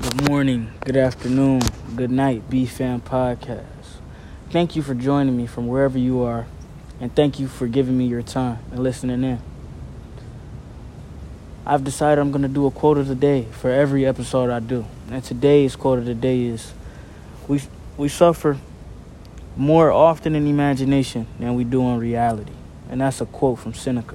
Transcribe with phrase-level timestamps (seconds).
[0.00, 1.60] Good morning, good afternoon,
[1.96, 3.64] good night, B Fan Podcast.
[4.48, 6.46] Thank you for joining me from wherever you are,
[7.00, 9.40] and thank you for giving me your time and listening in.
[11.66, 14.60] I've decided I'm going to do a quote of the day for every episode I
[14.60, 14.86] do.
[15.10, 16.72] And today's quote of the day is
[17.48, 17.60] we
[17.96, 18.56] we suffer
[19.56, 22.52] more often in imagination than we do in reality.
[22.88, 24.14] And that's a quote from Seneca.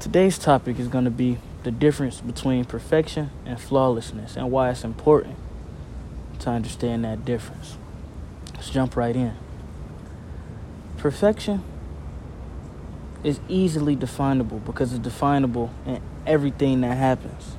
[0.00, 1.38] Today's topic is going to be
[1.68, 5.36] the difference between perfection and flawlessness and why it's important
[6.38, 7.76] to understand that difference.
[8.54, 9.34] Let's jump right in.
[10.96, 11.62] Perfection
[13.22, 17.54] is easily definable because it's definable in everything that happens.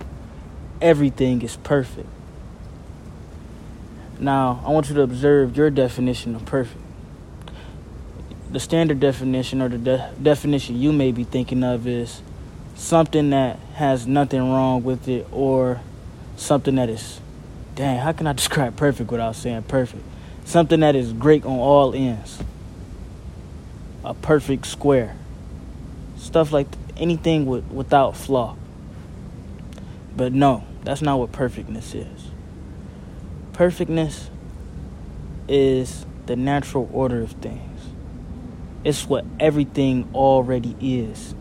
[0.81, 2.09] Everything is perfect.
[4.17, 6.81] Now, I want you to observe your definition of perfect.
[8.49, 12.23] The standard definition or the de- definition you may be thinking of is
[12.79, 15.81] something that has nothing wrong with it or
[16.37, 17.19] something that is
[17.75, 20.03] dang how can i describe perfect without saying perfect?
[20.45, 22.39] Something that is great on all ends.
[24.03, 25.15] A perfect square.
[26.17, 26.65] Stuff like
[26.97, 28.55] anything with, without flaw.
[30.15, 32.31] But no that's not what perfectness is.
[33.53, 34.29] Perfectness
[35.49, 37.81] is the natural order of things.
[38.85, 41.35] It's what everything already is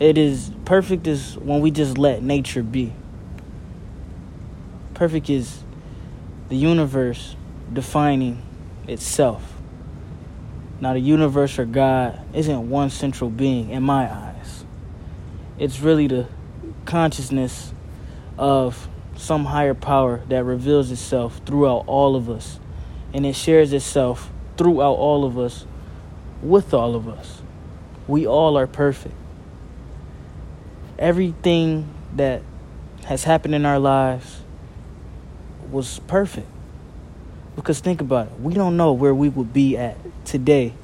[0.00, 2.94] it is perfect is when we just let nature be.
[4.94, 5.62] Perfect is
[6.48, 7.36] the universe
[7.70, 8.42] defining
[8.88, 9.56] itself.
[10.80, 14.64] Now, the universe or God isn't one central being in my eyes.
[15.58, 16.26] It's really the
[16.86, 17.74] consciousness
[18.38, 22.58] of some higher power that reveals itself throughout all of us.
[23.12, 25.66] And it shares itself throughout all of us
[26.42, 27.42] with all of us.
[28.08, 29.14] We all are perfect
[31.00, 32.42] everything that
[33.06, 34.42] has happened in our lives
[35.70, 36.46] was perfect.
[37.56, 40.74] Because think about it, we don't know where we would be at today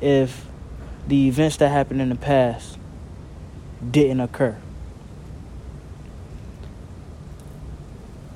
[0.00, 0.46] if
[1.06, 2.78] the events that happened in the past
[3.88, 4.56] didn't occur.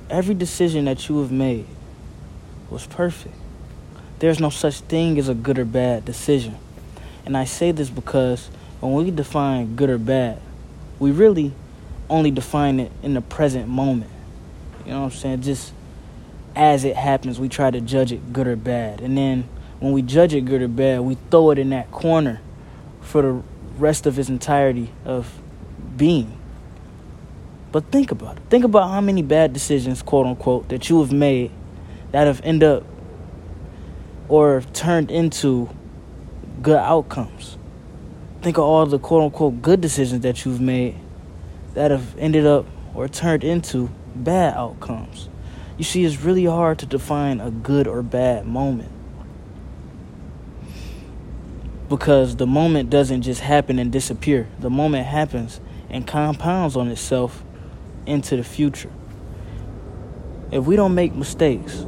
[0.09, 1.65] Every decision that you have made
[2.69, 3.35] was perfect.
[4.19, 6.57] There's no such thing as a good or bad decision.
[7.25, 8.47] And I say this because
[8.79, 10.39] when we define good or bad,
[11.03, 11.51] we really
[12.09, 14.09] only define it in the present moment.
[14.85, 15.41] You know what I'm saying?
[15.41, 15.73] Just
[16.55, 19.01] as it happens, we try to judge it good or bad.
[19.01, 19.49] And then
[19.79, 22.39] when we judge it good or bad, we throw it in that corner
[23.01, 23.43] for the
[23.77, 25.41] rest of its entirety of
[25.97, 26.39] being.
[27.73, 28.43] But think about it.
[28.49, 31.51] Think about how many bad decisions, quote unquote, that you have made
[32.11, 32.83] that have ended up
[34.29, 35.69] or turned into
[36.61, 37.57] good outcomes.
[38.43, 40.99] Think of all the quote unquote good decisions that you've made
[41.75, 45.29] that have ended up or turned into bad outcomes.
[45.77, 48.91] You see, it's really hard to define a good or bad moment.
[51.87, 57.45] Because the moment doesn't just happen and disappear, the moment happens and compounds on itself
[58.05, 58.91] into the future.
[60.51, 61.85] If we don't make mistakes,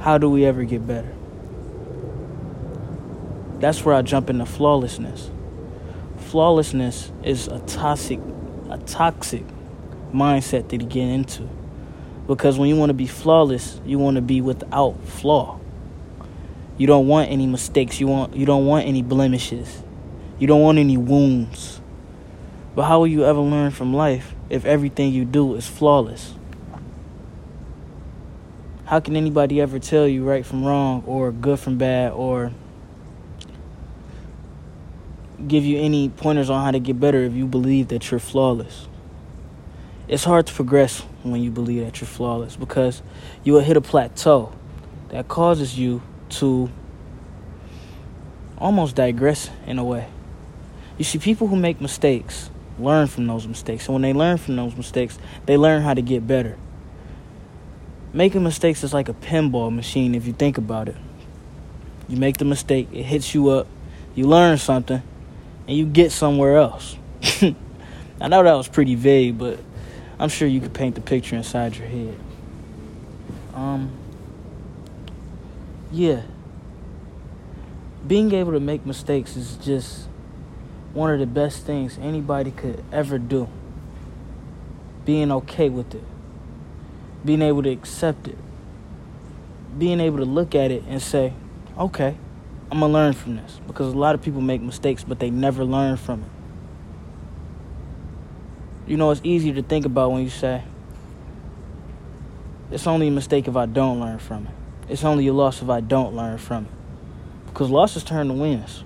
[0.00, 1.14] how do we ever get better?
[3.60, 5.30] That's where I jump into flawlessness
[6.18, 8.20] flawlessness is a toxic
[8.70, 9.44] a toxic
[10.12, 11.48] mindset that you get into.
[12.26, 15.60] Because when you want to be flawless, you want to be without flaw.
[16.78, 18.00] You don't want any mistakes.
[18.00, 19.82] You want you don't want any blemishes.
[20.38, 21.80] You don't want any wounds.
[22.74, 26.34] But how will you ever learn from life if everything you do is flawless?
[28.86, 32.52] How can anybody ever tell you right from wrong or good from bad or
[35.48, 38.88] give you any pointers on how to get better if you believe that you're flawless.
[40.06, 43.02] It's hard to progress when you believe that you're flawless because
[43.42, 44.52] you will hit a plateau
[45.08, 46.70] that causes you to
[48.58, 50.08] almost digress in a way.
[50.98, 53.86] You see, people who make mistakes learn from those mistakes.
[53.86, 56.56] And when they learn from those mistakes, they learn how to get better.
[58.12, 60.96] Making mistakes is like a pinball machine if you think about it.
[62.08, 63.66] You make the mistake, it hits you up,
[64.14, 65.02] you learn something,
[65.66, 66.96] and you get somewhere else.
[68.20, 69.58] I know that was pretty vague, but
[70.18, 72.18] I'm sure you could paint the picture inside your head.
[73.54, 73.90] Um,
[75.90, 76.22] yeah.
[78.06, 80.08] Being able to make mistakes is just
[80.92, 83.48] one of the best things anybody could ever do.
[85.04, 86.04] Being okay with it,
[87.24, 88.38] being able to accept it,
[89.78, 91.32] being able to look at it and say,
[91.78, 92.16] okay,
[92.74, 95.64] I'm gonna learn from this because a lot of people make mistakes, but they never
[95.64, 96.28] learn from it.
[98.90, 100.64] You know, it's easier to think about when you say,
[102.72, 104.52] It's only a mistake if I don't learn from it.
[104.88, 106.72] It's only a loss if I don't learn from it.
[107.46, 108.82] Because losses turn to wins.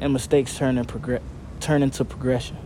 [0.00, 1.22] And mistakes turn, in progress,
[1.60, 2.56] turn into progression.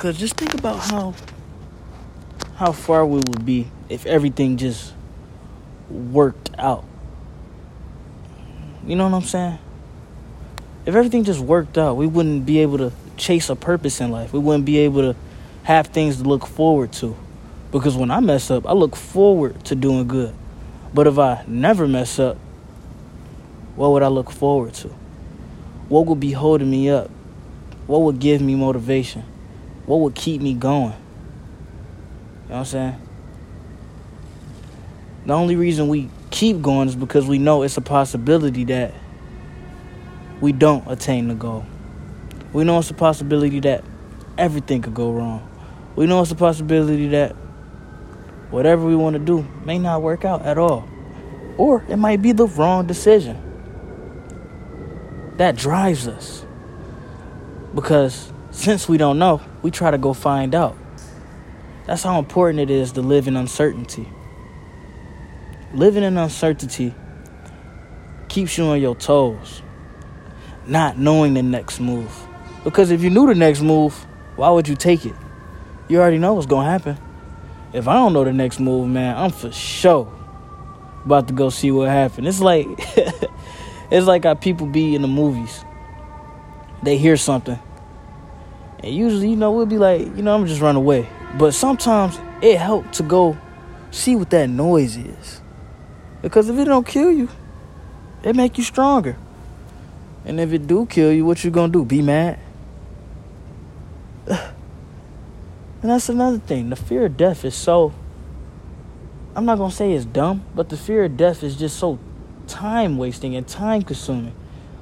[0.00, 1.12] Because just think about how
[2.54, 4.94] how far we would be if everything just
[5.90, 6.86] worked out.
[8.86, 9.58] You know what I'm saying?
[10.86, 14.32] If everything just worked out, we wouldn't be able to chase a purpose in life.
[14.32, 15.16] We wouldn't be able to
[15.64, 17.14] have things to look forward to.
[17.70, 20.34] Because when I mess up, I look forward to doing good.
[20.94, 22.38] But if I never mess up,
[23.76, 24.88] what would I look forward to?
[25.90, 27.10] What would be holding me up?
[27.86, 29.24] What would give me motivation?
[29.90, 30.84] What would keep me going?
[30.84, 30.94] You know
[32.46, 33.08] what I'm saying?
[35.26, 38.94] The only reason we keep going is because we know it's a possibility that
[40.40, 41.66] we don't attain the goal.
[42.52, 43.82] We know it's a possibility that
[44.38, 45.50] everything could go wrong.
[45.96, 47.32] We know it's a possibility that
[48.52, 50.88] whatever we want to do may not work out at all.
[51.58, 53.42] Or it might be the wrong decision.
[55.38, 56.46] That drives us.
[57.74, 60.76] Because since we don't know, we try to go find out.
[61.86, 64.08] That's how important it is to live in uncertainty.
[65.72, 66.94] Living in uncertainty
[68.28, 69.62] keeps you on your toes,
[70.66, 72.12] not knowing the next move.
[72.64, 73.94] Because if you knew the next move,
[74.36, 75.14] why would you take it?
[75.88, 76.98] You already know what's gonna happen.
[77.72, 80.12] If I don't know the next move, man, I'm for sure
[81.04, 82.28] about to go see what happened.
[82.28, 82.66] It's like
[83.90, 85.64] it's like how people be in the movies.
[86.82, 87.58] They hear something.
[88.82, 91.08] And usually, you know, we'll be like, you know, I'm just run away.
[91.38, 93.36] But sometimes it helps to go
[93.90, 95.40] see what that noise is.
[96.22, 97.28] Because if it don't kill you,
[98.22, 99.16] it make you stronger.
[100.24, 101.84] And if it do kill you, what you gonna do?
[101.84, 102.38] Be mad?
[105.82, 106.68] And that's another thing.
[106.68, 107.94] The fear of death is so
[109.34, 111.98] I'm not gonna say it's dumb, but the fear of death is just so
[112.48, 114.34] time wasting and time consuming.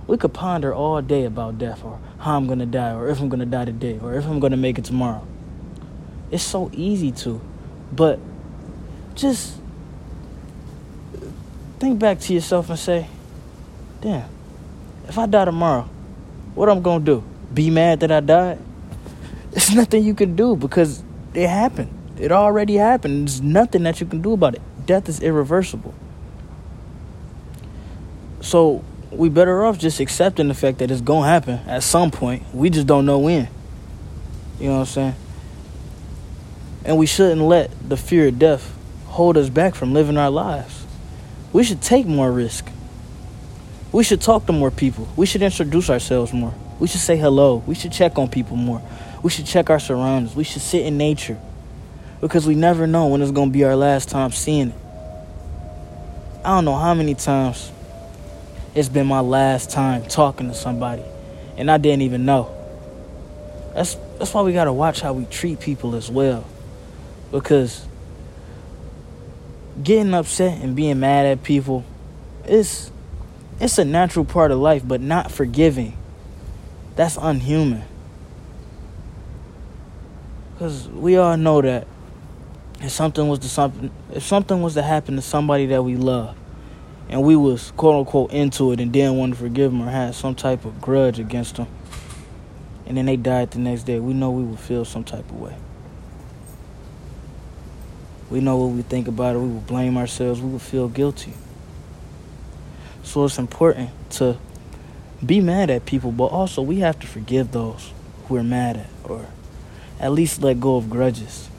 [0.06, 3.28] We could ponder all day about death or how I'm gonna die or if I'm
[3.28, 5.26] gonna die today or if I'm gonna make it tomorrow.
[6.30, 7.40] It's so easy to.
[7.92, 8.18] But
[9.14, 9.56] just
[11.78, 13.08] think back to yourself and say,
[14.00, 14.28] damn,
[15.08, 15.88] if I die tomorrow,
[16.54, 17.24] what I'm gonna do?
[17.54, 18.58] Be mad that I died?
[19.52, 21.02] There's nothing you can do because
[21.34, 21.94] it happened.
[22.18, 23.28] It already happened.
[23.28, 24.62] There's nothing that you can do about it.
[24.86, 25.94] Death is irreversible.
[28.40, 32.42] So we better off just accepting the fact that it's gonna happen at some point.
[32.52, 33.48] We just don't know when.
[34.60, 35.14] You know what I'm saying?
[36.84, 38.74] And we shouldn't let the fear of death
[39.06, 40.84] hold us back from living our lives.
[41.52, 42.68] We should take more risk.
[43.92, 45.08] We should talk to more people.
[45.16, 46.54] We should introduce ourselves more.
[46.78, 47.62] We should say hello.
[47.66, 48.82] We should check on people more.
[49.22, 50.36] We should check our surroundings.
[50.36, 51.38] We should sit in nature.
[52.20, 54.74] Because we never know when it's going to be our last time seeing it.
[56.44, 57.72] I don't know how many times
[58.78, 61.02] it's been my last time talking to somebody
[61.56, 62.54] and I didn't even know.
[63.74, 66.44] That's that's why we got to watch how we treat people as well.
[67.32, 67.84] Because
[69.82, 71.84] getting upset and being mad at people
[72.46, 72.92] is
[73.60, 75.98] it's a natural part of life, but not forgiving.
[76.94, 77.82] That's unhuman.
[80.60, 81.88] Cause we all know that
[82.80, 86.36] if something was to something if something was to happen to somebody that we love
[87.08, 90.14] and we was quote unquote into it and didn't want to forgive them or had
[90.14, 91.68] some type of grudge against them
[92.88, 95.38] and then they died the next day, we know we would feel some type of
[95.38, 95.54] way.
[98.30, 101.34] We know what we think about it, we would blame ourselves, we would feel guilty.
[103.02, 104.38] So it's important to
[105.24, 107.92] be mad at people, but also we have to forgive those
[108.26, 109.26] who we're mad at or
[110.00, 111.50] at least let go of grudges.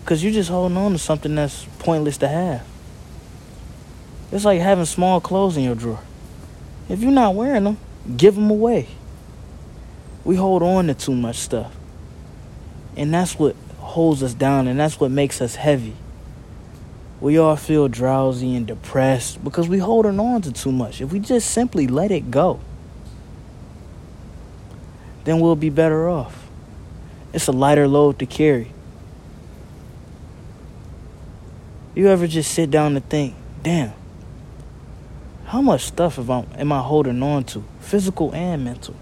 [0.00, 2.66] Because you're just holding on to something that's pointless to have.
[4.34, 6.00] It's like having small clothes in your drawer.
[6.88, 7.78] If you're not wearing them,
[8.16, 8.88] give them away.
[10.24, 11.72] We hold on to too much stuff.
[12.96, 15.94] And that's what holds us down and that's what makes us heavy.
[17.20, 21.00] We all feel drowsy and depressed because we're holding on to too much.
[21.00, 22.58] If we just simply let it go,
[25.22, 26.48] then we'll be better off.
[27.32, 28.72] It's a lighter load to carry.
[31.94, 33.92] You ever just sit down and think, damn,
[35.46, 38.94] how much stuff am I, am I holding on to, physical and mental?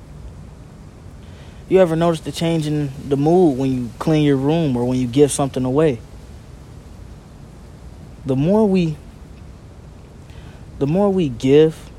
[1.68, 4.98] You ever notice the change in the mood when you clean your room or when
[4.98, 6.00] you give something away?
[8.26, 8.96] The more we
[10.78, 11.90] the more we give,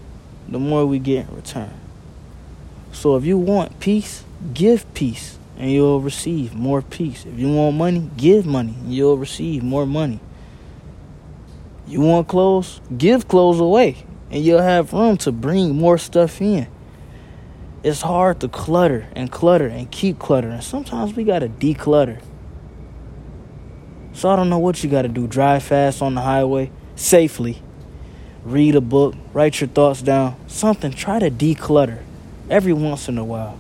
[0.50, 1.74] the more we get in return.
[2.92, 7.26] So if you want peace, give peace and you'll receive more peace.
[7.26, 10.20] If you want money, give money and you'll receive more money.
[11.88, 12.82] You want clothes?
[12.98, 16.68] Give clothes away and you'll have room to bring more stuff in.
[17.84, 20.60] It's hard to clutter and clutter and keep cluttering.
[20.62, 22.20] Sometimes we got to declutter.
[24.14, 25.28] So I don't know what you got to do.
[25.28, 27.62] Drive fast on the highway safely.
[28.44, 30.36] Read a book, write your thoughts down.
[30.48, 32.02] Something, try to declutter
[32.50, 33.60] every once in a while.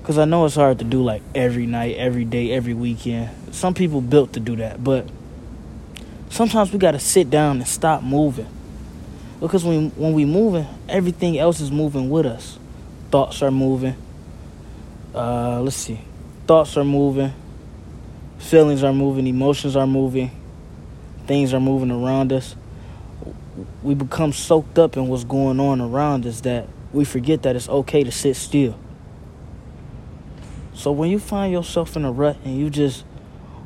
[0.00, 3.54] Because I know it's hard to do like every night, every day, every weekend.
[3.54, 5.10] Some people built to do that, but
[6.30, 8.48] sometimes we got to sit down and stop moving.
[9.42, 12.60] Because when, when we moving, everything else is moving with us.
[13.10, 13.96] Thoughts are moving.
[15.12, 16.00] Uh, let's see.
[16.46, 17.32] Thoughts are moving.
[18.38, 19.26] Feelings are moving.
[19.26, 20.30] Emotions are moving.
[21.26, 22.54] Things are moving around us.
[23.82, 27.68] We become soaked up in what's going on around us that we forget that it's
[27.68, 28.78] okay to sit still.
[30.72, 33.04] So when you find yourself in a rut and you just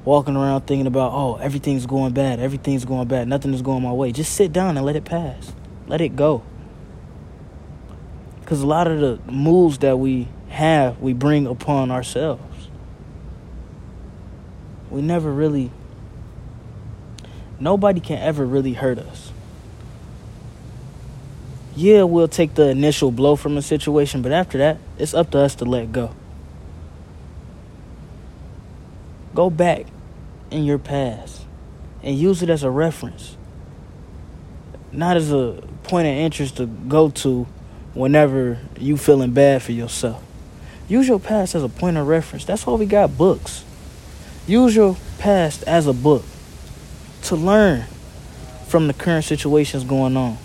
[0.06, 3.92] walking around thinking about, oh, everything's going bad, everything's going bad, nothing is going my
[3.92, 5.52] way, just sit down and let it pass.
[5.86, 6.42] Let it go.
[8.40, 12.68] Because a lot of the moves that we have, we bring upon ourselves.
[14.90, 15.70] We never really,
[17.58, 19.32] nobody can ever really hurt us.
[21.74, 25.38] Yeah, we'll take the initial blow from a situation, but after that, it's up to
[25.38, 26.14] us to let go.
[29.34, 29.86] Go back
[30.50, 31.42] in your past
[32.02, 33.36] and use it as a reference,
[34.90, 37.46] not as a point of interest to go to
[37.94, 40.22] whenever you feeling bad for yourself.
[40.88, 42.44] Use your past as a point of reference.
[42.44, 43.64] That's why we got books.
[44.46, 46.24] Use your past as a book
[47.22, 47.84] to learn
[48.68, 50.38] from the current situations going on.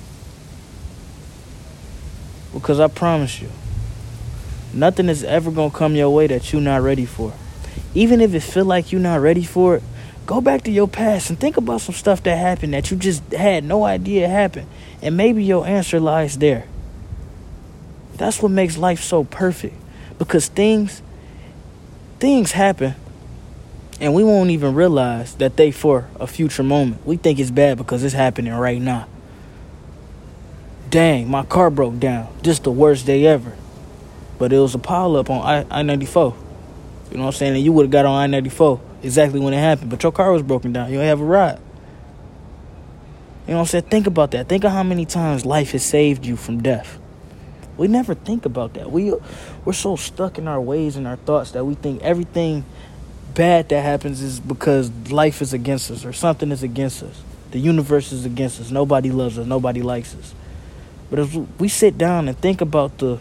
[2.54, 3.50] Because I promise you,
[4.74, 7.34] nothing is ever going to come your way that you're not ready for
[7.94, 9.84] even if it feel like you're not ready for it,
[10.26, 13.24] go back to your past and think about some stuff that happened that you just
[13.34, 14.68] had no idea happened.
[15.02, 16.68] And maybe your answer lies there.
[18.16, 19.76] That's what makes life so perfect.
[20.20, 21.02] Because things
[22.20, 22.94] things happen
[24.00, 27.06] and we won't even realize that they for a future moment.
[27.06, 29.08] We think it's bad because it's happening right now.
[30.90, 32.28] Dang, my car broke down.
[32.42, 33.56] Just the worst day ever.
[34.38, 36.36] But it was a pile up on I 94.
[37.12, 37.56] You know what I'm saying?
[37.56, 40.32] And you would have got on I 94 exactly when it happened, but your car
[40.32, 40.90] was broken down.
[40.90, 41.60] You don't have a ride.
[43.48, 43.84] You know what I'm saying?
[43.86, 44.48] Think about that.
[44.48, 47.00] Think of how many times life has saved you from death.
[47.78, 48.92] We never think about that.
[48.92, 49.14] We
[49.66, 52.64] we're so stuck in our ways and our thoughts that we think everything
[53.34, 57.24] bad that happens is because life is against us or something is against us.
[57.52, 58.72] The universe is against us.
[58.72, 59.48] Nobody loves us.
[59.48, 60.36] Nobody likes us.
[61.10, 63.20] But if we sit down and think about the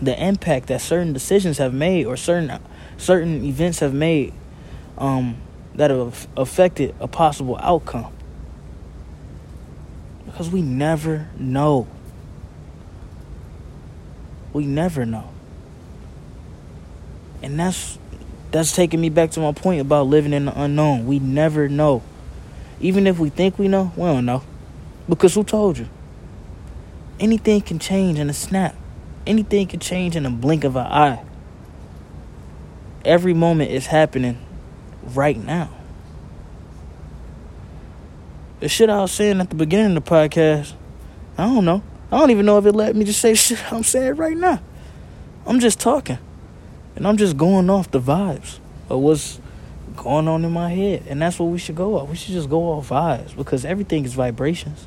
[0.00, 2.58] the impact that certain decisions have made or certain
[2.96, 4.32] certain events have made
[4.96, 5.36] um,
[5.74, 8.12] that have affected a possible outcome.
[10.40, 11.86] Because we never know.
[14.54, 15.28] We never know.
[17.42, 17.98] And that's
[18.50, 21.04] that's taking me back to my point about living in the unknown.
[21.04, 22.02] We never know.
[22.80, 24.42] Even if we think we know, we don't know.
[25.10, 25.90] Because who told you?
[27.20, 28.74] Anything can change in a snap.
[29.26, 31.22] Anything can change in a blink of an eye
[33.04, 34.38] every moment is happening
[35.02, 35.79] right now.
[38.60, 40.74] The shit I was saying at the beginning of the podcast,
[41.38, 41.82] I don't know.
[42.12, 44.60] I don't even know if it let me just say shit I'm saying right now.
[45.46, 46.18] I'm just talking.
[46.94, 48.58] And I'm just going off the vibes
[48.90, 49.40] of what's
[49.96, 51.04] going on in my head.
[51.08, 52.10] And that's what we should go off.
[52.10, 54.86] We should just go off vibes because everything is vibrations.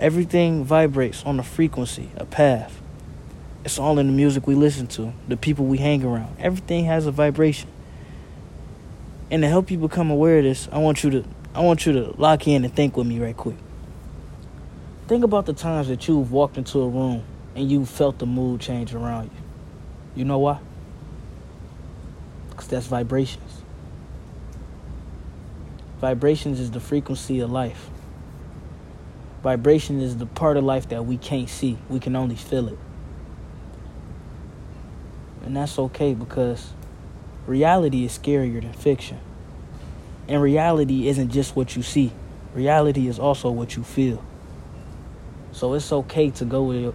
[0.00, 2.80] Everything vibrates on a frequency, a path.
[3.64, 6.36] It's all in the music we listen to, the people we hang around.
[6.38, 7.68] Everything has a vibration.
[9.32, 11.24] And to help you become aware of this, I want you to
[11.56, 13.56] I want you to lock in and think with me right quick.
[15.08, 18.60] Think about the times that you've walked into a room and you felt the mood
[18.60, 19.42] change around you.
[20.16, 20.58] You know why?
[22.50, 23.62] Because that's vibrations.
[25.98, 27.88] Vibrations is the frequency of life.
[29.42, 31.78] Vibration is the part of life that we can't see.
[31.88, 32.78] We can only feel it.
[35.46, 36.74] And that's okay because
[37.46, 39.20] reality is scarier than fiction.
[40.28, 42.12] And reality isn't just what you see,
[42.54, 44.24] reality is also what you feel.
[45.52, 46.94] So it's okay to go with your,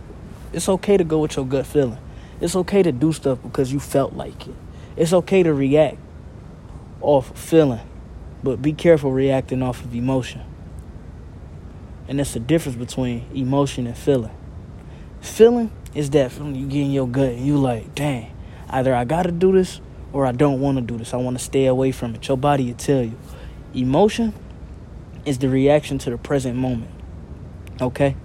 [0.54, 1.98] it's okay to go with your gut feeling.
[2.42, 4.56] It's okay to do stuff because you felt like it.
[4.96, 5.98] It's okay to react
[7.00, 7.82] off feeling,
[8.44, 10.42] but be careful reacting off of emotion.
[12.08, 14.36] And that's the difference between emotion and feeling.
[15.22, 18.36] Feeling is that feeling you get in your gut and you like, dang,
[18.70, 19.80] either I gotta do this
[20.13, 21.13] or I don't want to do this.
[21.13, 22.27] I want to stay away from it.
[22.27, 23.18] Your body will tell you.
[23.74, 24.34] Emotion
[25.25, 26.91] is the reaction to the present moment.
[27.80, 28.15] Okay?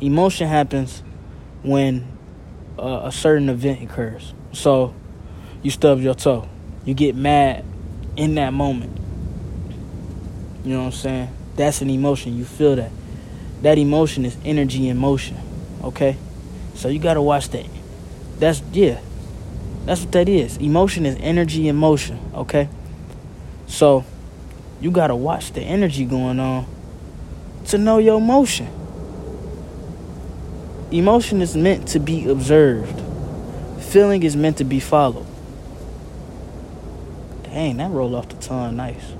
[0.00, 1.02] Emotion happens
[1.62, 2.06] when
[2.78, 4.32] uh, a certain event occurs.
[4.52, 4.94] So,
[5.62, 6.48] you stub your toe.
[6.84, 7.64] You get mad
[8.16, 8.96] in that moment.
[10.64, 11.36] You know what I'm saying?
[11.56, 12.36] That's an emotion.
[12.36, 12.90] You feel that.
[13.62, 15.36] That emotion is energy in motion.
[15.84, 16.16] Okay?
[16.74, 17.66] So you gotta watch that.
[18.38, 19.00] That's yeah.
[19.84, 20.56] That's what that is.
[20.58, 22.68] Emotion is energy in motion, okay?
[23.66, 24.04] So
[24.80, 26.66] you gotta watch the energy going on
[27.66, 28.68] to know your emotion.
[30.90, 33.00] Emotion is meant to be observed.
[33.80, 35.26] Feeling is meant to be followed.
[37.44, 39.12] Dang, that roll off the tongue nice.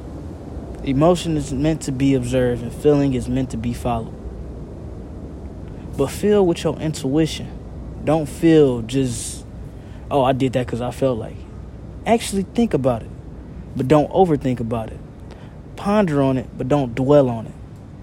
[0.85, 4.14] Emotion is meant to be observed and feeling is meant to be followed.
[5.97, 7.49] But feel with your intuition.
[8.05, 9.39] Don't feel just,
[10.11, 11.47] oh, I did that because I felt like it.
[12.07, 13.11] Actually think about it,
[13.76, 14.99] but don't overthink about it.
[15.76, 17.55] Ponder on it, but don't dwell on it.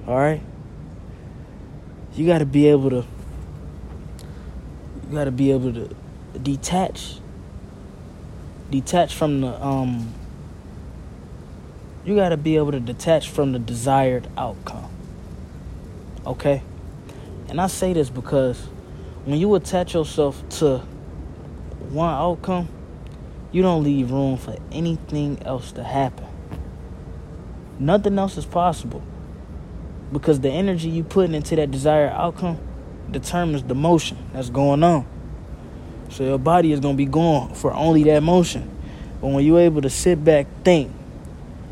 [0.07, 0.41] All right?
[2.13, 3.05] You got to be able to
[5.09, 5.95] you got to be able to
[6.41, 7.19] detach
[8.69, 10.13] detach from the um
[12.03, 14.89] you got to be able to detach from the desired outcome.
[16.25, 16.63] Okay?
[17.49, 18.65] And I say this because
[19.25, 20.81] when you attach yourself to
[21.89, 22.69] one outcome,
[23.51, 26.27] you don't leave room for anything else to happen.
[27.79, 29.03] Nothing else is possible
[30.11, 32.59] because the energy you put into that desired outcome
[33.11, 35.05] determines the motion that's going on.
[36.09, 38.69] So your body is going to be going for only that motion.
[39.21, 40.91] But when you're able to sit back, think,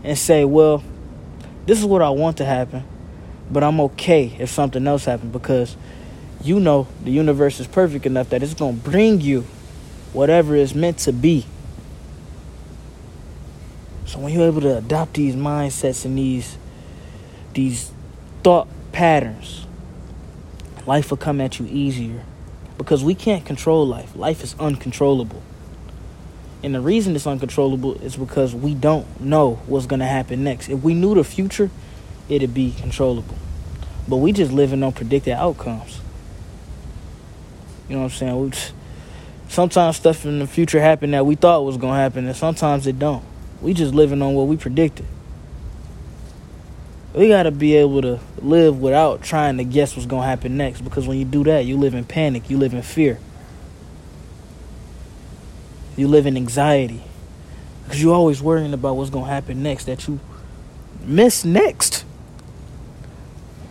[0.03, 0.83] and say, well,
[1.65, 2.83] this is what I want to happen,
[3.49, 5.75] but I'm okay if something else happens because
[6.43, 9.45] you know the universe is perfect enough that it's going to bring you
[10.15, 11.45] whatever is meant to be.
[14.05, 16.57] So when you're able to adopt these mindsets and these
[17.53, 17.91] these
[18.43, 19.65] thought patterns,
[20.85, 22.23] life will come at you easier
[22.77, 24.15] because we can't control life.
[24.15, 25.41] Life is uncontrollable.
[26.63, 30.69] And the reason it's uncontrollable is because we don't know what's going to happen next.
[30.69, 31.69] If we knew the future,
[32.29, 33.35] it'd be controllable.
[34.07, 35.99] But we just living on predicted outcomes.
[37.87, 38.53] You know what I'm saying?
[39.47, 42.87] Sometimes stuff in the future happen that we thought was going to happen, and sometimes
[42.87, 43.23] it don't.
[43.61, 45.05] We just living on what we predicted.
[47.13, 50.57] We got to be able to live without trying to guess what's going to happen
[50.57, 53.19] next because when you do that, you live in panic, you live in fear.
[55.95, 57.01] You live in anxiety
[57.85, 60.19] because you're always worrying about what's going to happen next that you
[61.05, 62.03] miss next.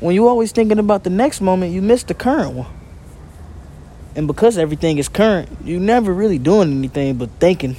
[0.01, 2.73] When you're always thinking about the next moment, you miss the current one.
[4.17, 7.77] And because everything is current, you never really doing anything but thinking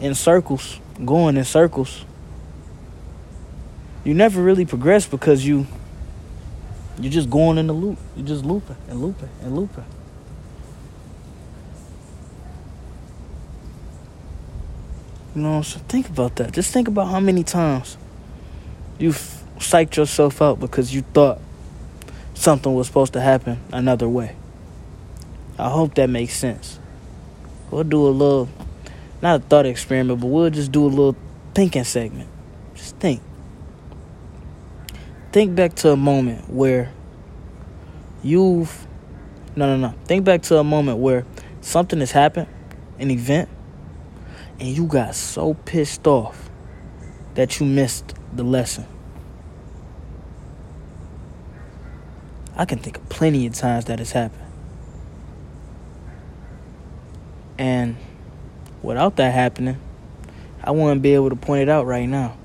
[0.00, 2.04] in circles, going in circles.
[4.04, 5.66] You never really progress because you
[6.98, 7.98] you're just going in the loop.
[8.16, 9.84] You're just looping and looping and looping.
[15.34, 16.52] You know, so think about that.
[16.52, 17.98] Just think about how many times
[18.98, 21.38] you've psyched yourself out because you thought
[22.32, 24.34] something was supposed to happen another way.
[25.58, 26.78] I hope that makes sense.
[27.70, 28.48] We'll do a little,
[29.22, 31.16] not a thought experiment, but we'll just do a little
[31.54, 32.28] thinking segment.
[32.74, 33.22] Just think.
[35.32, 36.92] Think back to a moment where
[38.22, 38.86] you've,
[39.54, 39.94] no, no, no.
[40.04, 41.24] Think back to a moment where
[41.62, 42.48] something has happened,
[42.98, 43.48] an event,
[44.60, 46.50] and you got so pissed off
[47.34, 48.86] that you missed the lesson.
[52.54, 54.45] I can think of plenty of times that has happened.
[57.58, 57.96] And
[58.82, 59.78] without that happening,
[60.62, 62.36] I wouldn't be able to point it out right now.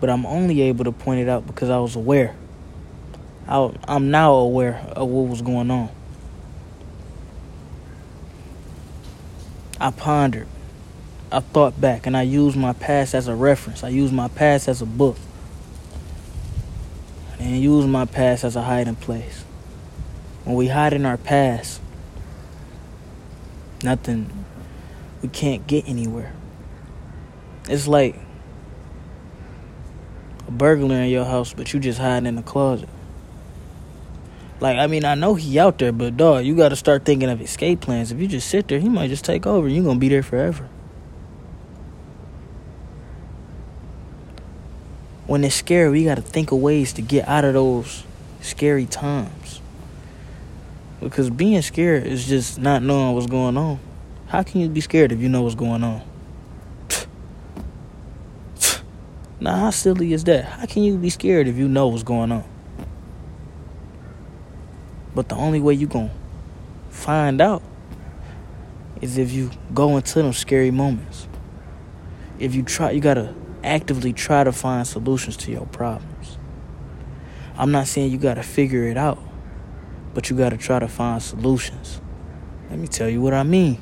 [0.00, 2.34] But I'm only able to point it out because I was aware.
[3.46, 5.90] I, I'm now aware of what was going on.
[9.80, 10.48] I pondered.
[11.30, 13.82] I thought back and I used my past as a reference.
[13.82, 15.16] I used my past as a book.
[17.38, 19.44] And used my past as a hiding place.
[20.44, 21.80] When we hide in our past,
[23.84, 24.44] nothing,
[25.22, 26.32] we can't get anywhere.
[27.68, 28.16] It's like
[30.48, 32.88] a burglar in your house, but you just hiding in the closet.
[34.58, 37.30] Like, I mean, I know he out there, but dog, you got to start thinking
[37.30, 38.10] of escape plans.
[38.10, 39.68] If you just sit there, he might just take over.
[39.68, 40.68] You're going to be there forever.
[45.26, 48.04] when it's scary, we got to think of ways to get out of those
[48.40, 49.60] scary times.
[51.00, 53.78] Because being scared is just not knowing what's going on.
[54.26, 56.02] How can you be scared if you know what's going on?
[59.40, 60.44] Now, how silly is that?
[60.44, 62.44] How can you be scared if you know what's going on?
[65.14, 66.14] But the only way you going to
[66.94, 67.62] find out
[69.00, 71.28] is if you go into them scary moments.
[72.38, 76.38] If you try, you got to actively try to find solutions to your problems.
[77.56, 79.18] I'm not saying you got to figure it out,
[80.14, 82.00] but you got to try to find solutions.
[82.70, 83.80] Let me tell you what I mean.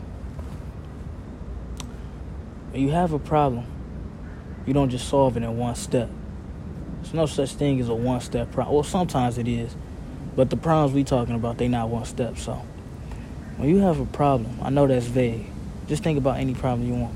[2.70, 3.66] When you have a problem,
[4.66, 6.08] you don't just solve it in one step.
[7.02, 8.74] There's no such thing as a one step problem.
[8.74, 9.76] Well, sometimes it is,
[10.34, 12.38] but the problems we talking about, they not one step.
[12.38, 12.54] So
[13.56, 15.46] when you have a problem, I know that's vague.
[15.86, 17.14] Just think about any problem you want.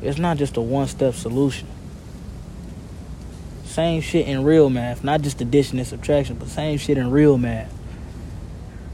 [0.00, 1.68] It's not just a one step solution.
[3.68, 7.36] Same shit in real math, not just addition and subtraction, but same shit in real
[7.36, 7.72] math.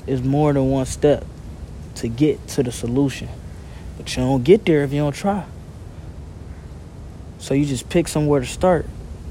[0.05, 1.25] It's more than one step
[1.95, 3.29] to get to the solution.
[3.97, 5.45] But you don't get there if you don't try.
[7.39, 8.87] So you just pick somewhere to start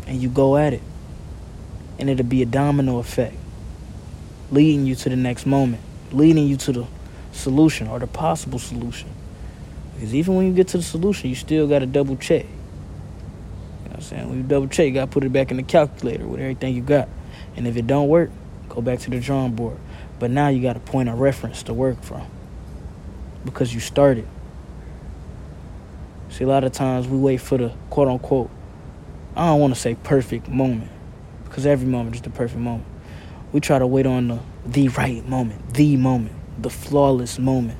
[0.07, 0.81] and you go at it.
[1.99, 3.35] And it'll be a domino effect,
[4.49, 6.87] leading you to the next moment, leading you to the
[7.33, 9.09] solution or the possible solution.
[9.93, 12.45] Because even when you get to the solution, you still got to double check.
[12.45, 14.29] You know what I'm saying?
[14.29, 16.75] When you double check, you got to put it back in the calculator with everything
[16.75, 17.09] you got.
[17.55, 18.31] And if it don't work,
[18.69, 19.77] go back to the drawing board.
[20.19, 22.25] But now you got a point of reference to work from
[23.43, 24.27] because you started.
[26.29, 28.49] See, a lot of times we wait for the quote unquote,
[29.35, 30.91] I don't want to say perfect moment,
[31.45, 32.85] because every moment is the perfect moment.
[33.51, 37.77] We try to wait on the, the right moment, the moment, the flawless moment.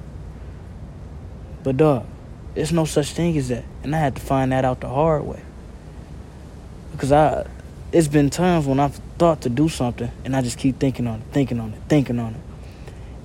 [1.63, 2.06] But, dog,
[2.54, 3.63] there's no such thing as that.
[3.84, 5.41] And I had to find that out the hard way.
[6.93, 7.45] Because I,
[7.91, 11.19] it's been times when I've thought to do something and I just keep thinking on
[11.19, 12.41] it, thinking on it, thinking on it.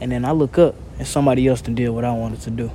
[0.01, 2.71] And then I look up and somebody else can do what I wanted to do.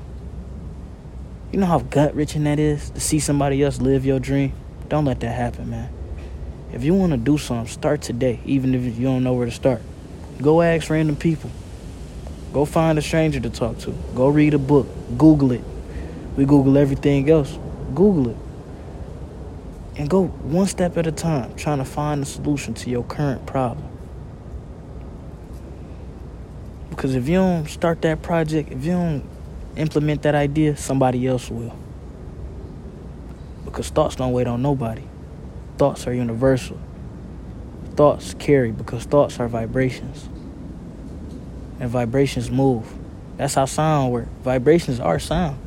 [1.52, 4.54] You know how gut wrenching that is to see somebody else live your dream?
[4.88, 5.90] Don't let that happen, man.
[6.72, 9.52] If you want to do something, start today, even if you don't know where to
[9.52, 9.82] start.
[10.42, 11.52] Go ask random people.
[12.52, 13.92] Go find a stranger to talk to.
[14.16, 14.88] Go read a book.
[15.18, 15.64] Google it.
[16.36, 17.58] We Google everything else.
[17.94, 18.38] Google it.
[19.96, 23.46] And go one step at a time, trying to find a solution to your current
[23.46, 23.88] problem.
[26.90, 29.24] Because if you don't start that project, if you don't
[29.76, 31.76] implement that idea, somebody else will.
[33.66, 35.04] Because thoughts don't wait on nobody.
[35.78, 36.80] Thoughts are universal.
[37.96, 40.30] Thoughts carry because thoughts are vibrations.
[41.80, 42.92] And vibrations move.
[43.38, 44.30] That's how sound works.
[44.44, 45.60] Vibrations are sound.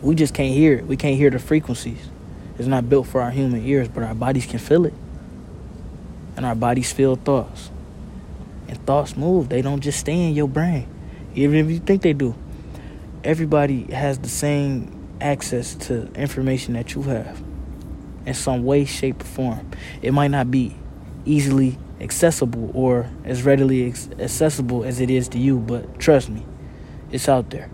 [0.00, 0.86] We just can't hear it.
[0.86, 2.08] We can't hear the frequencies.
[2.62, 4.94] It's not built for our human ears, but our bodies can feel it.
[6.36, 7.70] And our bodies feel thoughts.
[8.68, 9.48] And thoughts move.
[9.48, 10.88] They don't just stay in your brain.
[11.34, 12.34] Even if you think they do
[13.24, 17.42] everybody has the same access to information that you have
[18.26, 19.70] in some way, shape, or form.
[20.00, 20.76] It might not be
[21.24, 26.44] easily accessible or as readily accessible as it is to you, but trust me,
[27.10, 27.70] it's out there.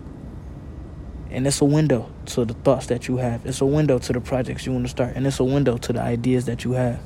[1.31, 3.45] And it's a window to the thoughts that you have.
[3.45, 5.15] It's a window to the projects you want to start.
[5.15, 6.99] And it's a window to the ideas that you have.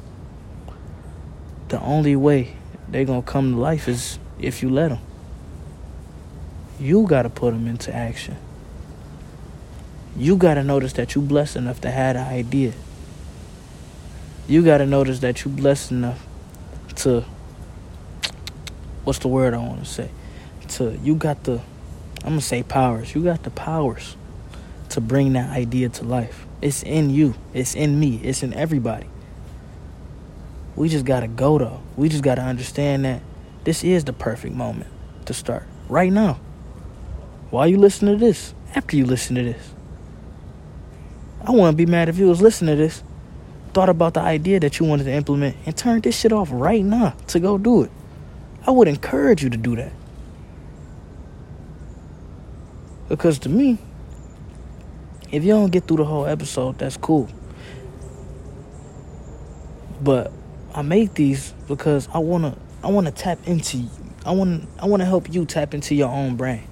[1.68, 2.56] The only way
[2.88, 5.00] they're going to come to life is if you let them.
[6.80, 8.38] You got to put them into action.
[10.16, 12.74] You got to notice that you're blessed enough to have an idea.
[14.48, 16.26] You got to notice that you're blessed enough
[16.98, 17.26] to
[19.04, 20.10] what's the word I want to say?
[20.70, 21.62] To you got the
[22.24, 23.14] I'm going to say powers.
[23.14, 24.16] You got the powers
[24.90, 26.46] to bring that idea to life.
[26.62, 27.36] It's in you.
[27.54, 28.22] It's in me.
[28.24, 29.08] It's in everybody.
[30.76, 31.82] We just got to go though.
[31.98, 33.22] We just got to understand that
[33.64, 34.90] this is the perfect moment
[35.26, 36.40] to start right now.
[37.50, 38.54] While you listen to this?
[38.76, 39.74] After you listen to this.
[41.46, 43.04] I wouldn't be mad if you was listening to this,
[43.74, 46.84] thought about the idea that you wanted to implement, and turned this shit off right
[46.84, 47.92] now to go do it.
[48.66, 49.92] I would encourage you to do that.
[53.10, 53.78] Because to me,
[55.32, 57.30] if you don't get through the whole episode, that's cool.
[60.02, 60.32] But
[60.74, 63.86] I make these because I wanna I wanna tap into
[64.26, 66.64] I want I wanna help you tap into your own brain.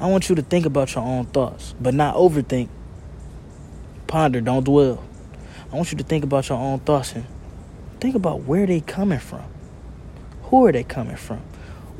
[0.00, 2.68] I want you to think about your own thoughts, but not overthink.
[4.06, 5.02] Ponder, don't dwell.
[5.72, 7.26] I want you to think about your own thoughts and
[8.00, 9.44] think about where they coming from.
[10.44, 11.40] Who are they coming from?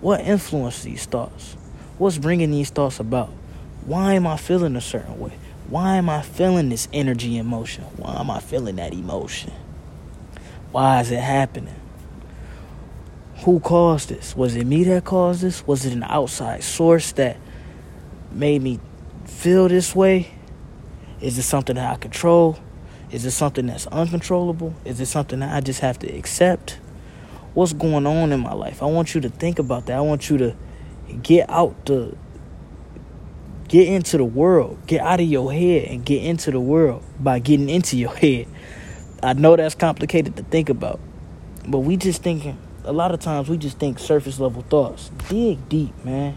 [0.01, 1.55] What influenced these thoughts?
[1.99, 3.31] What's bringing these thoughts about?
[3.89, 5.33] Why am I feeling a certain way?
[5.69, 7.85] Why am I feeling this energy and motion?
[7.97, 9.53] Why am I feeling that emotion?
[10.71, 11.75] Why is it happening?
[13.45, 14.37] who caused this?
[14.37, 15.67] Was it me that caused this?
[15.67, 17.37] Was it an outside source that
[18.33, 18.81] made me
[19.25, 20.31] feel this way?
[21.21, 22.59] Is it something that I control?
[23.11, 24.75] Is it something that's uncontrollable?
[24.85, 26.79] Is it something that I just have to accept?
[27.55, 28.83] What's going on in my life?
[28.83, 29.97] I want you to think about that.
[29.97, 30.57] I want you to
[31.23, 32.17] get out the
[33.69, 34.79] get into the world.
[34.87, 38.49] Get out of your head and get into the world by getting into your head.
[39.23, 41.01] I know that's complicated to think about.
[41.67, 45.11] But we just thinking a lot of times we just think surface level thoughts.
[45.29, 46.37] Dig deep, man.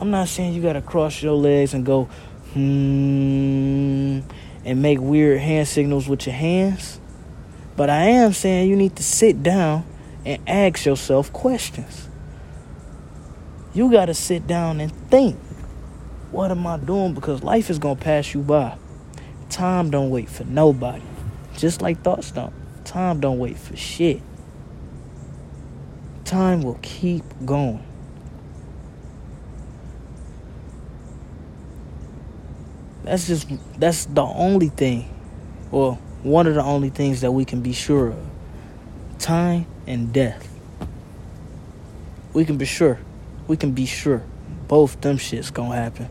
[0.00, 2.04] I'm not saying you gotta cross your legs and go
[2.52, 4.20] hmm
[4.64, 7.00] and make weird hand signals with your hands.
[7.76, 9.84] But I am saying you need to sit down
[10.24, 12.08] and ask yourself questions.
[13.74, 15.36] You got to sit down and think.
[16.34, 17.14] What am I doing?
[17.14, 18.76] Because life is going to pass you by.
[19.50, 21.00] Time don't wait for nobody.
[21.56, 22.52] Just like thoughts don't.
[22.84, 24.20] Time don't wait for shit.
[26.24, 27.86] Time will keep going.
[33.04, 35.08] That's just that's the only thing,
[35.70, 35.94] or
[36.24, 38.26] one of the only things that we can be sure of.
[39.20, 40.52] Time and death.
[42.32, 42.98] We can be sure.
[43.46, 44.24] We can be sure.
[44.66, 46.08] Both them shits gonna happen.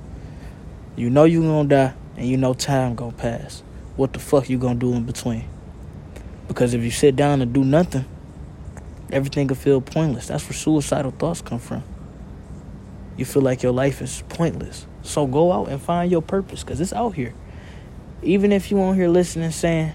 [0.95, 3.63] You know you gonna die, and you know time gonna pass.
[3.95, 5.45] What the fuck you gonna do in between?
[6.47, 8.05] Because if you sit down and do nothing,
[9.11, 10.27] everything will feel pointless.
[10.27, 11.83] That's where suicidal thoughts come from.
[13.17, 14.85] You feel like your life is pointless.
[15.01, 17.33] So go out and find your purpose because it's out here.
[18.21, 19.93] Even if you won't hear listening saying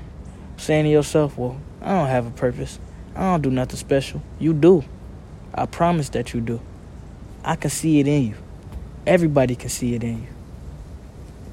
[0.56, 2.80] saying to yourself, Well, I don't have a purpose.
[3.14, 4.20] I don't do nothing special.
[4.40, 4.84] You do.
[5.54, 6.60] I promise that you do.
[7.44, 8.34] I can see it in you.
[9.06, 10.37] Everybody can see it in you.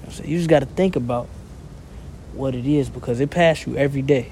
[0.06, 1.28] You, you just got to think about
[2.34, 4.32] what it is because it passes you every day.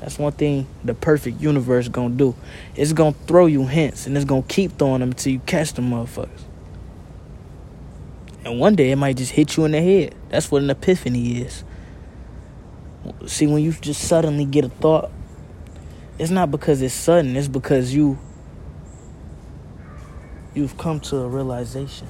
[0.00, 2.34] That's one thing the perfect universe gonna do.
[2.74, 5.90] It's gonna throw you hints and it's gonna keep throwing them until you catch them
[5.90, 6.42] motherfuckers.
[8.44, 10.16] And one day it might just hit you in the head.
[10.28, 11.62] That's what an epiphany is.
[13.26, 15.12] See, when you just suddenly get a thought,
[16.18, 18.18] it's not because it's sudden, it's because you
[20.52, 22.08] you've come to a realization.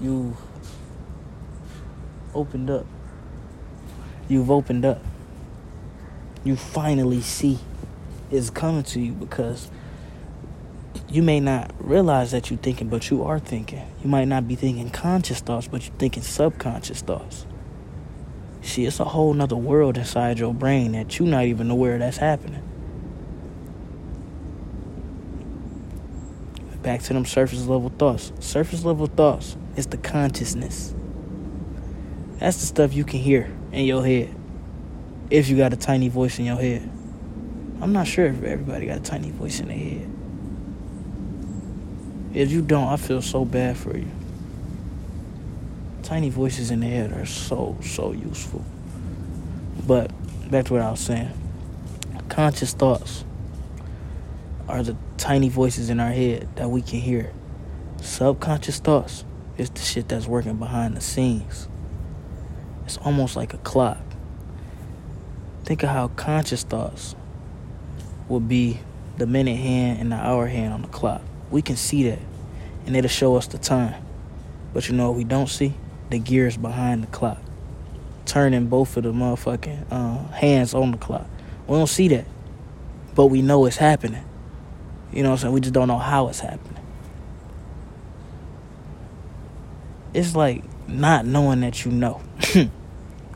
[0.00, 0.36] You've
[2.34, 2.86] opened up.
[4.28, 5.02] You've opened up.
[6.44, 7.58] You finally see
[8.30, 9.70] it's coming to you because
[11.08, 13.86] you may not realize that you're thinking, but you are thinking.
[14.02, 17.46] You might not be thinking conscious thoughts, but you're thinking subconscious thoughts.
[18.62, 22.16] See, it's a whole nother world inside your brain that you're not even aware that's
[22.16, 22.62] happening.
[26.82, 28.32] Back to them surface level thoughts.
[28.40, 30.94] Surface level thoughts is the consciousness.
[32.42, 34.34] That's the stuff you can hear in your head.
[35.30, 36.82] If you got a tiny voice in your head.
[37.80, 40.10] I'm not sure if everybody got a tiny voice in their head.
[42.34, 44.10] If you don't, I feel so bad for you.
[46.02, 48.64] Tiny voices in the head are so, so useful.
[49.86, 50.10] But
[50.50, 51.30] back to what I was saying.
[52.28, 53.24] Conscious thoughts
[54.66, 57.32] are the tiny voices in our head that we can hear.
[58.00, 59.24] Subconscious thoughts
[59.58, 61.68] is the shit that's working behind the scenes.
[62.84, 63.98] It's almost like a clock.
[65.64, 67.14] Think of how conscious thoughts
[68.28, 68.80] would be
[69.18, 71.22] the minute hand and the hour hand on the clock.
[71.50, 72.18] We can see that,
[72.86, 74.02] and it'll show us the time.
[74.72, 75.74] But you know what we don't see?
[76.10, 77.40] The gears behind the clock.
[78.24, 81.26] Turning both of the motherfucking uh, hands on the clock.
[81.66, 82.24] We don't see that.
[83.14, 84.24] But we know it's happening.
[85.12, 85.54] You know what I'm saying?
[85.54, 86.82] We just don't know how it's happening.
[90.14, 92.20] It's like not knowing that you know.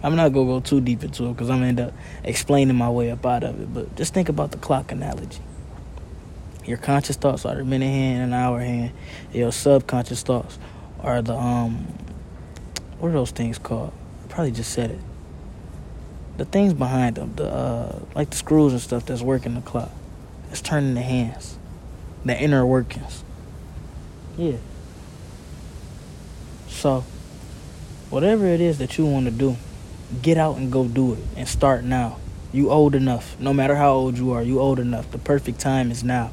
[0.02, 1.92] I'm not gonna go too deep into it because I'm gonna end up
[2.22, 3.72] explaining my way up out of it.
[3.72, 5.40] But just think about the clock analogy.
[6.64, 8.92] Your conscious thoughts are the minute hand and hour hand.
[9.32, 10.58] Your subconscious thoughts
[11.00, 11.86] are the um
[12.98, 13.92] what are those things called?
[14.24, 15.00] I probably just said it.
[16.38, 19.90] The things behind them, the uh like the screws and stuff that's working the clock.
[20.50, 21.58] It's turning the hands.
[22.24, 23.22] The inner workings.
[24.36, 24.56] Yeah.
[26.68, 27.04] So
[28.10, 29.56] whatever it is that you want to do,
[30.22, 32.18] get out and go do it and start now.
[32.52, 33.38] You old enough.
[33.40, 35.10] No matter how old you are, you old enough.
[35.10, 36.30] The perfect time is now.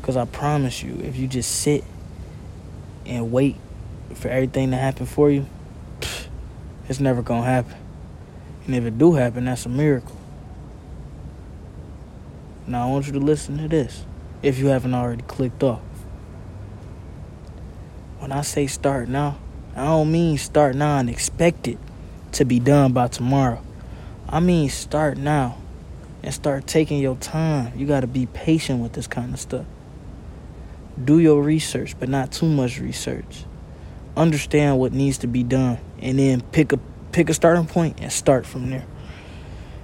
[0.00, 1.84] Because I promise you, if you just sit
[3.06, 3.56] and wait
[4.14, 5.46] for everything to happen for you,
[6.88, 7.76] it's never going to happen.
[8.66, 10.16] And if it do happen, that's a miracle.
[12.66, 14.04] Now, I want you to listen to this
[14.42, 15.80] if you haven't already clicked off.
[18.18, 19.38] When I say start now,
[19.78, 21.78] I don't mean start now and expect it
[22.32, 23.62] to be done by tomorrow.
[24.28, 25.56] I mean start now
[26.20, 27.78] and start taking your time.
[27.78, 29.66] You got to be patient with this kind of stuff.
[31.04, 33.44] Do your research, but not too much research.
[34.16, 36.80] Understand what needs to be done and then pick a
[37.12, 38.86] pick a starting point and start from there.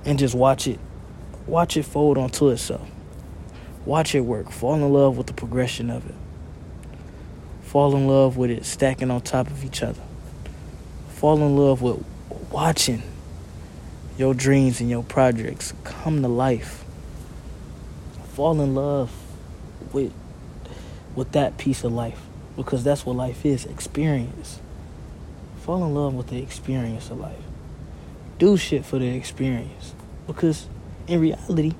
[0.04, 0.80] And just watch it
[1.46, 2.90] watch it fold onto itself.
[3.86, 4.50] Watch it work.
[4.50, 6.16] Fall in love with the progression of it.
[7.74, 10.00] Fall in love with it stacking on top of each other.
[11.08, 12.04] Fall in love with
[12.52, 13.02] watching
[14.16, 16.84] your dreams and your projects come to life.
[18.34, 19.10] Fall in love
[19.92, 20.12] with
[21.16, 22.20] with that piece of life
[22.54, 24.60] because that's what life is, experience.
[25.62, 27.42] Fall in love with the experience of life.
[28.38, 29.96] Do shit for the experience
[30.28, 30.68] because
[31.08, 31.72] in reality,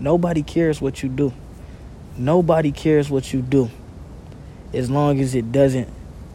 [0.00, 1.34] nobody cares what you do.
[2.16, 3.70] Nobody cares what you do
[4.74, 5.88] as long as it doesn't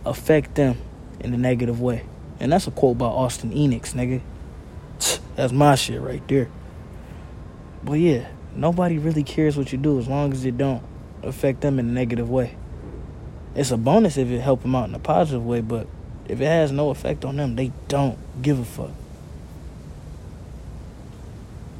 [0.06, 0.78] affect them
[1.20, 2.06] in a negative way.
[2.40, 4.22] And that's a quote by Austin Enix, nigga.
[5.36, 6.50] That's my shit right there.
[7.84, 10.84] But yeah, nobody really cares what you do as long as it don't
[11.24, 12.56] affect them in a negative way.
[13.56, 15.88] It's a bonus if it help them out in a positive way, but
[16.28, 18.92] if it has no effect on them, they don't give a fuck.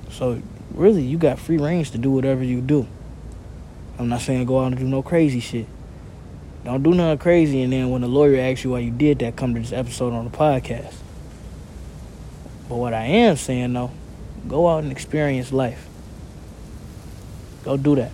[0.10, 0.42] So
[0.74, 2.88] really, you got free range to do whatever you do.
[4.00, 5.68] I'm not saying go out and do no crazy shit.
[6.68, 9.38] Don't do nothing crazy, and then when the lawyer asks you why you did that,
[9.38, 10.94] come to this episode on the podcast.
[12.68, 13.90] But what I am saying though,
[14.50, 15.88] go out and experience life.
[17.64, 18.12] Go do that.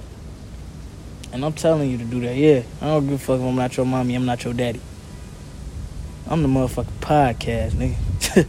[1.32, 2.36] And I'm telling you to do that.
[2.36, 4.82] Yeah, I don't give a fuck if I'm not your mommy, I'm not your daddy.
[6.28, 8.46] I'm the motherfucking podcast, nigga.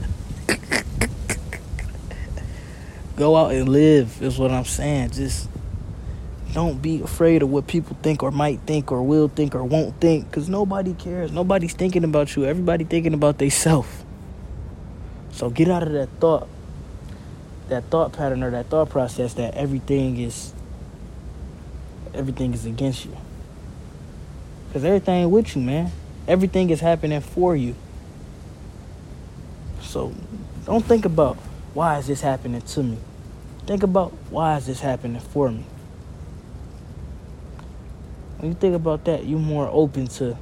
[3.17, 5.13] Go out and live is what I'm saying.
[5.13, 5.49] Just
[6.55, 10.01] don't be afraid of what people think or might think or will think or won't
[10.01, 11.33] think because nobody cares.
[11.33, 12.45] Nobody's thinking about you.
[12.45, 13.89] Everybody thinking about themselves.
[15.33, 16.49] So get out of that thought,
[17.69, 20.55] that thought pattern or that thought process that everything is
[22.15, 23.17] everything is against you.
[24.73, 25.91] Cause everything with you, man.
[26.29, 27.75] Everything is happening for you.
[29.83, 30.15] So
[30.67, 31.37] don't think about
[31.75, 32.99] why is this happening to me?
[33.67, 35.65] Think about why is this happening for me?
[38.45, 40.37] When you think about that, you're more open to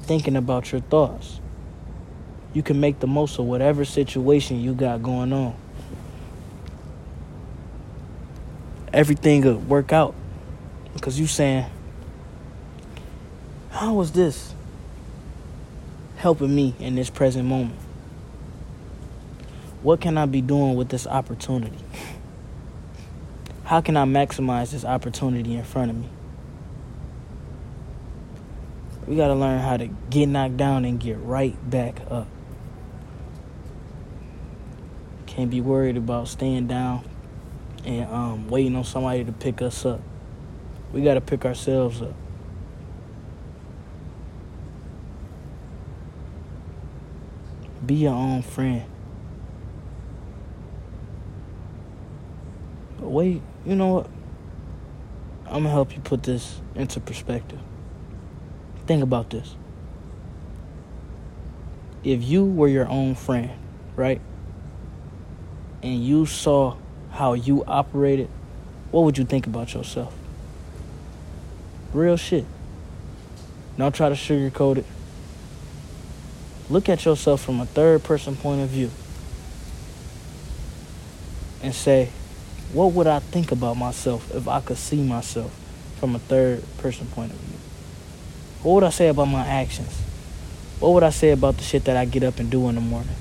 [0.00, 1.40] thinking about your thoughts.
[2.54, 5.54] You can make the most of whatever situation you got going on.
[8.92, 10.12] Everything will work out
[10.92, 11.66] because you saying,
[13.70, 14.52] how is this
[16.16, 17.78] helping me in this present moment?
[19.84, 21.78] what can I be doing with this opportunity?
[23.62, 26.08] How can I maximize this opportunity in front of me?
[29.06, 32.28] We got to learn how to get knocked down and get right back up.
[35.26, 37.04] Can't be worried about staying down
[37.84, 40.00] and um, waiting on somebody to pick us up.
[40.92, 42.14] We got to pick ourselves up.
[47.84, 48.84] Be your own friend.
[53.00, 54.10] But wait, you know what?
[55.46, 57.58] I'm gonna help you put this into perspective.
[58.86, 59.54] Think about this.
[62.04, 63.50] If you were your own friend,
[63.94, 64.20] right?
[65.82, 66.76] And you saw
[67.10, 68.28] how you operated,
[68.90, 70.14] what would you think about yourself?
[71.92, 72.44] Real shit.
[73.76, 74.86] Don't try to sugarcoat it.
[76.68, 78.90] Look at yourself from a third person point of view
[81.62, 82.10] and say,
[82.72, 85.54] what would I think about myself if I could see myself
[85.96, 87.51] from a third person point of view?
[88.62, 89.90] What would I say about my actions?
[90.78, 92.80] What would I say about the shit that I get up and do in the
[92.80, 93.14] morning?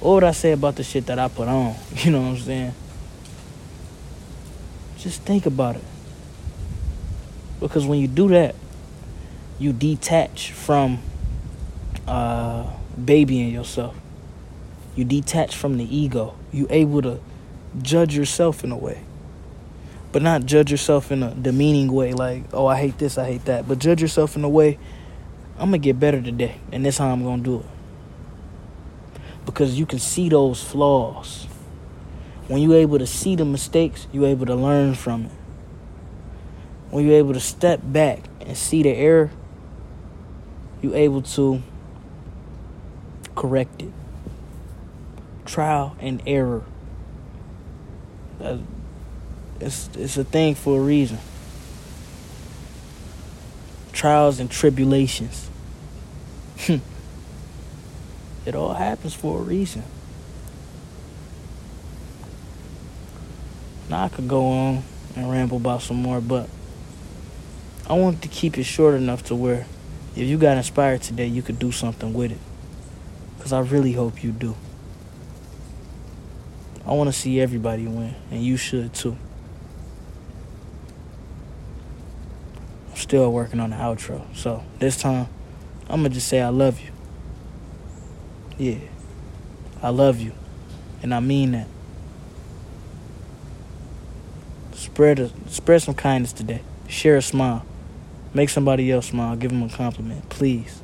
[0.00, 1.74] What would I say about the shit that I put on?
[1.96, 2.74] You know what I'm saying?
[4.98, 5.84] Just think about it.
[7.60, 8.54] Because when you do that,
[9.58, 11.00] you detach from
[12.06, 12.70] uh,
[13.02, 13.96] babying yourself.
[14.94, 16.36] You detach from the ego.
[16.52, 17.20] You able to
[17.80, 19.02] judge yourself in a way.
[20.16, 23.44] But not judge yourself in a demeaning way, like, oh, I hate this, I hate
[23.44, 23.68] that.
[23.68, 24.78] But judge yourself in a way,
[25.58, 27.66] I'm to get better today, and this how I'm to do it.
[29.44, 31.46] Because you can see those flaws.
[32.48, 35.32] When you're able to see the mistakes, you're able to learn from it.
[36.88, 39.30] When you're able to step back and see the error,
[40.80, 41.62] you're able to
[43.34, 43.92] correct it.
[45.44, 46.64] Trial and error
[49.60, 51.18] it's it's a thing for a reason.
[53.92, 55.48] Trials and tribulations.
[56.58, 56.76] Hmm.
[58.46, 59.82] it all happens for a reason.
[63.88, 64.82] Now I could go on
[65.14, 66.48] and ramble about some more, but
[67.88, 69.66] I want to keep it short enough to where
[70.16, 72.38] if you got inspired today, you could do something with it.
[73.36, 74.56] Because I really hope you do.
[76.86, 79.16] I want to see everybody win, and you should too.
[83.06, 85.28] Still working on the outro, so this time
[85.88, 86.90] I'm going to just say I love you.
[88.58, 88.78] Yeah,
[89.80, 90.32] I love you,
[91.02, 91.68] and I mean that.
[94.72, 96.62] Spread a, spread some kindness today.
[96.88, 97.64] Share a smile.
[98.34, 99.36] Make somebody else smile.
[99.36, 100.82] Give them a compliment, please.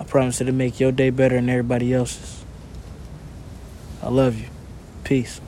[0.00, 2.44] I promise it'll make your day better than everybody else's.
[4.02, 4.46] I love you.
[5.04, 5.40] Peace.